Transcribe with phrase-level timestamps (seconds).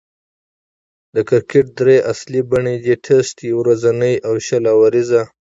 [1.15, 5.11] د کرکټ درې اصلي بڼې دي: ټېسټ، يو ورځنۍ، او شل اووريز.